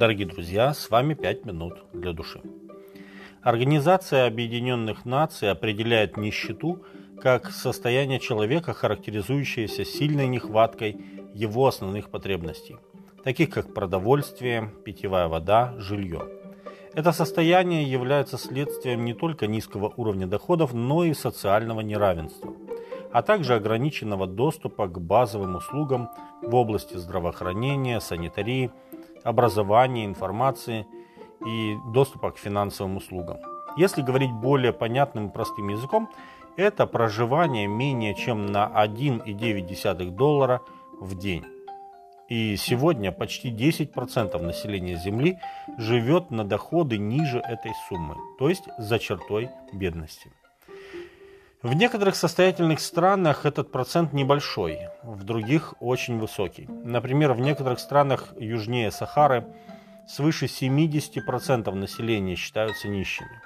Дорогие 0.00 0.26
друзья, 0.26 0.72
с 0.72 0.88
вами 0.88 1.12
«Пять 1.12 1.44
минут 1.44 1.84
для 1.92 2.14
души». 2.14 2.40
Организация 3.42 4.26
Объединенных 4.26 5.04
Наций 5.04 5.50
определяет 5.50 6.16
нищету 6.16 6.82
как 7.20 7.50
состояние 7.50 8.18
человека, 8.18 8.72
характеризующееся 8.72 9.84
сильной 9.84 10.26
нехваткой 10.26 10.96
его 11.34 11.66
основных 11.66 12.08
потребностей, 12.08 12.78
таких 13.24 13.50
как 13.50 13.74
продовольствие, 13.74 14.72
питьевая 14.86 15.28
вода, 15.28 15.74
жилье. 15.76 16.22
Это 16.94 17.12
состояние 17.12 17.82
является 17.82 18.38
следствием 18.38 19.04
не 19.04 19.12
только 19.12 19.48
низкого 19.48 19.92
уровня 19.98 20.26
доходов, 20.26 20.72
но 20.72 21.04
и 21.04 21.12
социального 21.12 21.82
неравенства, 21.82 22.54
а 23.12 23.20
также 23.20 23.54
ограниченного 23.54 24.26
доступа 24.26 24.88
к 24.88 24.98
базовым 24.98 25.56
услугам 25.56 26.08
в 26.40 26.54
области 26.54 26.96
здравоохранения, 26.96 28.00
санитарии, 28.00 28.70
образования, 29.24 30.04
информации 30.04 30.86
и 31.46 31.76
доступа 31.92 32.30
к 32.32 32.38
финансовым 32.38 32.96
услугам. 32.96 33.38
Если 33.76 34.02
говорить 34.02 34.32
более 34.32 34.72
понятным 34.72 35.28
и 35.28 35.32
простым 35.32 35.68
языком, 35.68 36.08
это 36.56 36.86
проживание 36.86 37.66
менее 37.66 38.14
чем 38.14 38.46
на 38.46 38.66
1,9 38.66 40.10
доллара 40.10 40.60
в 41.00 41.16
день. 41.16 41.44
И 42.28 42.56
сегодня 42.56 43.10
почти 43.10 43.50
10% 43.50 44.40
населения 44.40 44.96
Земли 44.96 45.38
живет 45.78 46.30
на 46.30 46.44
доходы 46.44 46.96
ниже 46.96 47.38
этой 47.38 47.72
суммы, 47.88 48.16
то 48.38 48.48
есть 48.48 48.64
за 48.78 48.98
чертой 48.98 49.50
бедности. 49.72 50.30
В 51.62 51.74
некоторых 51.74 52.16
состоятельных 52.16 52.80
странах 52.80 53.44
этот 53.44 53.70
процент 53.70 54.14
небольшой, 54.14 54.78
в 55.02 55.24
других 55.24 55.74
очень 55.78 56.18
высокий. 56.18 56.66
Например, 56.84 57.34
в 57.34 57.40
некоторых 57.40 57.80
странах 57.80 58.32
южнее 58.38 58.90
Сахары 58.90 59.46
свыше 60.08 60.46
70% 60.46 61.70
населения 61.74 62.34
считаются 62.34 62.88
нищими. 62.88 63.42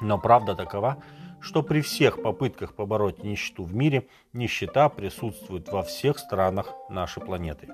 Но 0.00 0.16
правда 0.16 0.54
такова, 0.54 1.02
что 1.40 1.64
при 1.64 1.80
всех 1.80 2.22
попытках 2.22 2.72
побороть 2.74 3.24
нищету 3.24 3.64
в 3.64 3.74
мире, 3.74 4.06
нищета 4.32 4.88
присутствует 4.88 5.68
во 5.68 5.82
всех 5.82 6.20
странах 6.20 6.72
нашей 6.88 7.20
планеты. 7.20 7.68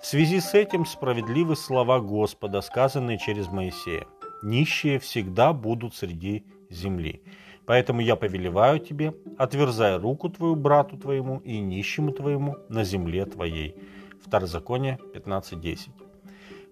В 0.00 0.06
связи 0.06 0.40
с 0.40 0.54
этим 0.54 0.86
справедливы 0.86 1.56
слова 1.56 2.00
Господа, 2.00 2.62
сказанные 2.62 3.18
через 3.18 3.48
Моисея. 3.48 4.06
«Нищие 4.42 4.98
всегда 4.98 5.52
будут 5.52 5.94
среди 5.94 6.46
земли». 6.70 7.22
Поэтому 7.68 8.00
я 8.00 8.16
повелеваю 8.16 8.78
тебе, 8.80 9.12
отверзай 9.36 9.98
руку 9.98 10.30
твою 10.30 10.56
брату 10.56 10.96
твоему 10.96 11.42
и 11.44 11.60
нищему 11.60 12.12
твоему 12.12 12.56
на 12.70 12.82
земле 12.82 13.26
твоей. 13.26 13.74
Второзаконие 14.24 14.98
15.10. 15.14 15.90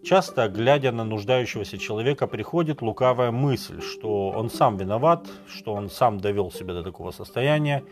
Часто, 0.03 0.49
глядя 0.49 0.93
на 0.93 1.05
нуждающегося 1.05 1.77
человека, 1.77 2.27
приходит 2.27 2.81
лукавая 2.81 3.31
мысль, 3.31 3.83
что 3.83 4.31
он 4.31 4.49
сам 4.49 4.79
виноват, 4.79 5.27
что 5.47 5.75
он 5.75 5.91
сам 5.91 6.19
довел 6.19 6.51
себя 6.51 6.73
до 6.73 6.83
такого 6.83 7.11
состояния, 7.11 7.85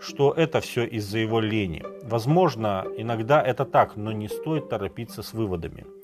что 0.00 0.32
это 0.32 0.60
все 0.60 0.84
из-за 0.84 1.18
его 1.18 1.38
лени. 1.38 1.84
Возможно, 2.02 2.84
иногда 2.98 3.40
это 3.40 3.64
так, 3.64 3.96
но 3.96 4.10
не 4.10 4.28
стоит 4.28 4.68
торопиться 4.68 5.22
с 5.22 5.32
выводами– 5.34 5.86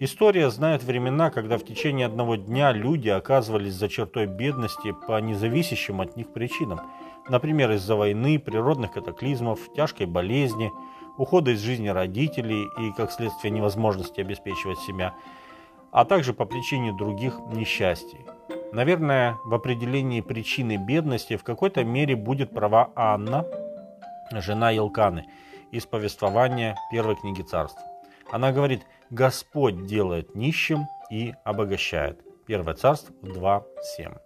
История 0.00 0.50
знает 0.50 0.82
времена, 0.82 1.30
когда 1.30 1.56
в 1.56 1.64
течение 1.64 2.06
одного 2.06 2.34
дня 2.34 2.72
люди 2.72 3.08
оказывались 3.08 3.74
за 3.74 3.88
чертой 3.88 4.26
бедности 4.26 4.92
по 5.06 5.20
независящим 5.20 6.00
от 6.00 6.16
них 6.16 6.32
причинам. 6.32 6.80
Например, 7.28 7.70
из-за 7.72 7.94
войны, 7.94 8.40
природных 8.40 8.92
катаклизмов, 8.92 9.60
тяжкой 9.76 10.06
болезни, 10.06 10.72
ухода 11.16 11.52
из 11.52 11.60
жизни 11.60 11.88
родителей 11.88 12.64
и, 12.80 12.92
как 12.96 13.12
следствие, 13.12 13.52
невозможности 13.52 14.20
обеспечивать 14.20 14.80
себя, 14.80 15.14
а 15.92 16.04
также 16.04 16.34
по 16.34 16.44
причине 16.44 16.92
других 16.92 17.38
несчастий. 17.52 18.26
Наверное, 18.72 19.38
в 19.44 19.54
определении 19.54 20.20
причины 20.20 20.76
бедности 20.76 21.36
в 21.36 21.44
какой-то 21.44 21.84
мере 21.84 22.16
будет 22.16 22.50
права 22.50 22.90
Анна, 22.96 23.46
жена 24.32 24.72
Елканы, 24.72 25.26
из 25.70 25.86
повествования 25.86 26.76
первой 26.90 27.14
книги 27.14 27.42
царств. 27.42 27.80
Она 28.32 28.50
говорит, 28.50 28.84
Господь 29.10 29.86
делает 29.86 30.34
нищим 30.34 30.86
и 31.10 31.34
обогащает. 31.44 32.20
1 32.46 32.76
Царство 32.76 33.12
2.7. 33.22 34.16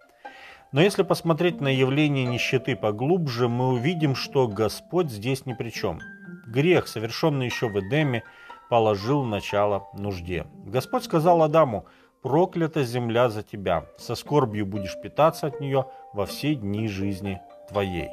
Но 0.70 0.82
если 0.82 1.02
посмотреть 1.02 1.60
на 1.60 1.68
явление 1.68 2.26
нищеты 2.26 2.76
поглубже, 2.76 3.48
мы 3.48 3.68
увидим, 3.68 4.14
что 4.14 4.46
Господь 4.48 5.10
здесь 5.10 5.46
ни 5.46 5.54
при 5.54 5.70
чем. 5.70 5.98
Грех, 6.46 6.88
совершенный 6.88 7.46
еще 7.46 7.68
в 7.68 7.78
Эдеме, 7.78 8.22
положил 8.68 9.24
начало 9.24 9.88
нужде. 9.94 10.46
Господь 10.66 11.04
сказал 11.04 11.42
Адаму, 11.42 11.86
проклята 12.22 12.82
земля 12.84 13.30
за 13.30 13.42
тебя, 13.42 13.86
со 13.96 14.14
скорбью 14.14 14.66
будешь 14.66 15.00
питаться 15.00 15.46
от 15.46 15.60
нее 15.60 15.86
во 16.12 16.26
все 16.26 16.54
дни 16.54 16.86
жизни 16.88 17.40
твоей. 17.68 18.10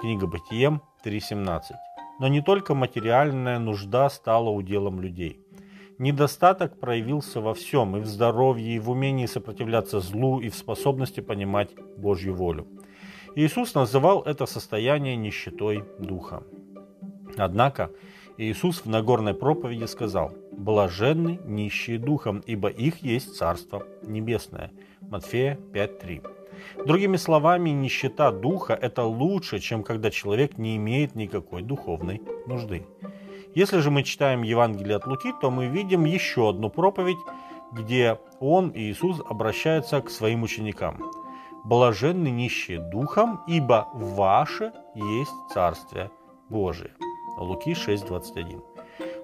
Книга 0.00 0.26
Бытием 0.26 0.82
3.17. 1.04 1.62
Но 2.20 2.28
не 2.28 2.40
только 2.40 2.74
материальная 2.74 3.58
нужда 3.58 4.08
стала 4.10 4.50
уделом 4.50 5.00
людей– 5.00 5.44
Недостаток 6.00 6.80
проявился 6.80 7.42
во 7.42 7.52
всем, 7.52 7.94
и 7.94 8.00
в 8.00 8.06
здоровье, 8.06 8.74
и 8.74 8.78
в 8.78 8.88
умении 8.88 9.26
сопротивляться 9.26 10.00
злу, 10.00 10.40
и 10.40 10.48
в 10.48 10.54
способности 10.54 11.20
понимать 11.20 11.74
Божью 11.98 12.34
волю. 12.34 12.66
Иисус 13.36 13.74
называл 13.74 14.22
это 14.22 14.46
состояние 14.46 15.16
нищетой 15.16 15.84
духа. 15.98 16.42
Однако 17.36 17.90
Иисус 18.38 18.86
в 18.86 18.88
Нагорной 18.88 19.34
проповеди 19.34 19.84
сказал 19.84 20.32
«Блаженны 20.52 21.38
нищие 21.44 21.98
духом, 21.98 22.42
ибо 22.46 22.70
их 22.70 23.02
есть 23.02 23.36
Царство 23.36 23.82
Небесное». 24.02 24.70
Матфея 25.02 25.58
5.3. 25.74 26.86
Другими 26.86 27.18
словами, 27.18 27.68
нищета 27.68 28.32
духа– 28.32 28.72
это 28.80 29.04
лучше, 29.04 29.58
чем 29.58 29.82
когда 29.82 30.10
человек 30.10 30.56
не 30.56 30.78
имеет 30.78 31.14
никакой 31.14 31.60
духовной 31.60 32.22
нужды. 32.46 32.86
Если 33.54 33.78
же 33.78 33.90
мы 33.90 34.04
читаем 34.04 34.42
Евангелие 34.42 34.96
от 34.96 35.06
Луки, 35.06 35.32
то 35.40 35.50
мы 35.50 35.66
видим 35.66 36.04
еще 36.04 36.50
одну 36.50 36.70
проповедь, 36.70 37.18
где 37.72 38.18
он, 38.38 38.72
Иисус, 38.74 39.20
обращается 39.28 40.00
к 40.00 40.10
своим 40.10 40.44
ученикам. 40.44 41.10
«Блаженны 41.64 42.28
нищие 42.28 42.78
духом, 42.78 43.40
ибо 43.48 43.88
ваше 43.92 44.72
есть 44.94 45.32
Царствие 45.52 46.10
Божие». 46.48 46.92
Луки 47.38 47.74
6:21. 47.74 48.62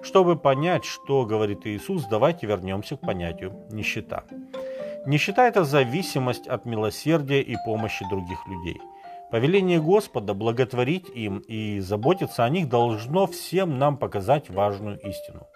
Чтобы 0.03 0.35
понять, 0.35 0.85
что 0.85 1.25
говорит 1.25 1.65
Иисус, 1.65 2.05
давайте 2.05 2.47
вернемся 2.47 2.97
к 2.97 3.01
понятию 3.01 3.53
нищета. 3.71 4.23
Нищета– 5.05 5.47
это 5.47 5.63
зависимость 5.63 6.47
от 6.47 6.65
милосердия 6.65 7.41
и 7.41 7.55
помощи 7.65 8.05
других 8.09 8.45
людей– 8.47 8.81
Повеление 9.29 9.81
Господа 9.81 10.33
благотворить 10.33 11.09
им 11.09 11.39
и 11.39 11.79
заботиться 11.81 12.45
о 12.45 12.49
них 12.49 12.69
должно 12.69 13.27
всем 13.27 13.77
нам 13.77 13.97
показать 13.97 14.49
важную 14.49 14.97
истину. 14.99 15.47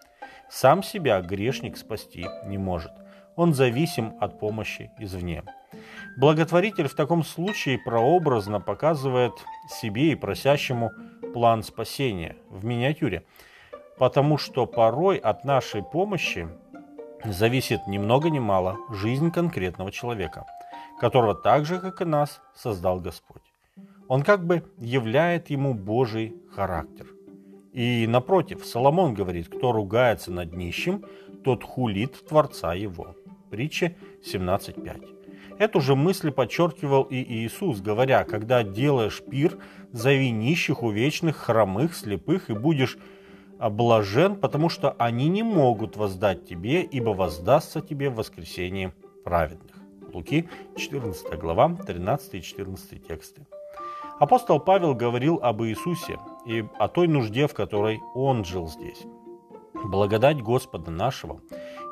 Сам 0.50 0.84
себя 0.84 1.22
грешник 1.22 1.78
спасти 1.78 2.26
не 2.46 2.58
может. 2.58 2.92
Он 3.38 3.54
зависим 3.54 4.18
от 4.20 4.40
помощи 4.40 4.92
извне. 5.00 5.44
Благотворитель 6.18 6.90
в 6.90 6.96
таком 6.96 7.24
случае 7.24 7.80
прообразно 7.80 8.60
показывает 8.60 9.32
себе 9.70 10.12
и 10.12 10.16
просящему 10.16 10.92
план 11.34 11.64
спасения 11.64 12.36
в 12.50 12.66
миниатюре, 12.66 13.24
потому 13.98 14.38
что 14.38 14.66
порой 14.66 15.16
от 15.16 15.46
нашей 15.46 15.82
помощи 15.82 16.50
зависит 17.24 17.88
ни 17.88 17.98
много 17.98 18.30
ни 18.30 18.40
мало 18.40 18.76
жизнь 18.90 19.32
конкретного 19.32 19.94
человека, 19.94 20.46
которого 21.00 21.36
так 21.36 21.64
же, 21.64 21.80
как 21.80 22.02
и 22.02 22.06
нас, 22.06 22.42
создал 22.54 23.00
Господь. 23.00 23.51
Он 24.12 24.24
как 24.24 24.46
бы 24.46 24.62
являет 24.78 25.50
ему 25.50 25.74
Божий 25.74 26.36
характер. 26.54 27.08
И 27.72 28.06
напротив, 28.10 28.66
Соломон 28.66 29.14
говорит, 29.14 29.48
кто 29.48 29.72
ругается 29.72 30.34
над 30.34 30.52
нищим, 30.52 31.06
тот 31.46 31.64
хулит 31.64 32.28
Творца 32.28 32.74
его. 32.74 33.16
Притча 33.50 33.96
17.5. 34.30 35.56
Эту 35.60 35.80
же 35.80 35.96
мысль 35.96 36.30
подчеркивал 36.30 37.04
и 37.04 37.24
Иисус, 37.24 37.80
говоря, 37.80 38.26
когда 38.26 38.64
делаешь 38.64 39.22
пир, 39.24 39.58
зови 39.94 40.30
нищих, 40.32 40.84
увечных, 40.84 41.38
хромых, 41.38 41.96
слепых, 41.96 42.50
и 42.50 42.54
будешь 42.54 42.98
облажен, 43.60 44.36
потому 44.36 44.68
что 44.68 44.92
они 45.00 45.30
не 45.30 45.44
могут 45.44 45.96
воздать 45.96 46.46
тебе, 46.46 46.82
ибо 46.82 47.12
воздастся 47.12 47.80
тебе 47.80 48.10
в 48.10 48.16
воскресенье 48.16 48.94
праведных. 49.24 49.78
Луки 50.14 50.50
14 50.76 51.40
глава, 51.40 51.78
13 51.88 52.34
и 52.34 52.42
14 52.42 53.08
тексты. 53.08 53.48
Апостол 54.22 54.60
Павел 54.60 54.94
говорил 54.94 55.40
об 55.42 55.64
Иисусе 55.64 56.20
и 56.46 56.64
о 56.78 56.88
той 56.88 57.08
нужде, 57.08 57.48
в 57.48 57.56
которой 57.56 58.04
Он 58.14 58.46
жил 58.46 58.68
здесь. 58.68 59.02
Благодать 59.74 60.44
Господа 60.44 60.92
нашего, 60.92 61.42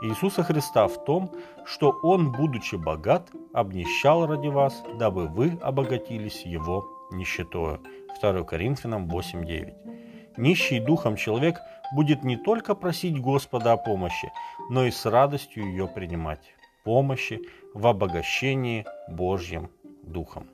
Иисуса 0.04 0.44
Христа 0.44 0.88
в 0.88 1.04
том, 1.06 1.32
что 1.66 1.90
Он, 2.04 2.32
будучи 2.32 2.76
богат, 2.76 3.32
обнищал 3.52 4.28
ради 4.28 4.48
вас, 4.48 4.84
дабы 5.00 5.26
вы 5.26 5.58
обогатились 5.64 6.46
Его 6.46 6.86
нищетою. 7.10 7.82
2 8.22 8.44
Коринфянам 8.44 9.08
8.9. 9.10 10.36
Нищий 10.38 10.80
духом 10.80 11.16
человек 11.16 11.60
будет 11.96 12.24
не 12.24 12.38
только 12.38 12.76
просить 12.76 13.20
Господа 13.20 13.74
о 13.74 13.78
помощи, 13.78 14.32
но 14.70 14.86
и 14.86 14.92
с 14.92 15.04
радостью 15.08 15.66
ее 15.66 15.88
принимать. 15.88 16.54
Помощи 16.86 17.42
в 17.74 17.88
обогащении 17.88 18.86
Божьим 19.08 19.72
Духом. 20.04 20.48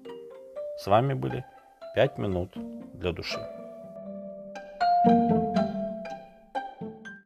С 0.77 0.87
вами 0.87 1.13
были 1.13 1.43
«Пять 1.95 2.17
минут 2.17 2.51
для 2.93 3.13
души». 3.13 3.39
thank 5.07 5.31
you 5.31 5.44